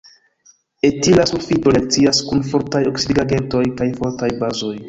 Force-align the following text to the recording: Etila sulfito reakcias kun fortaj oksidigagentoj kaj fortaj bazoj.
Etila 0.89 1.25
sulfito 1.33 1.73
reakcias 1.77 2.23
kun 2.31 2.43
fortaj 2.55 2.83
oksidigagentoj 2.93 3.65
kaj 3.83 3.93
fortaj 4.01 4.35
bazoj. 4.45 4.77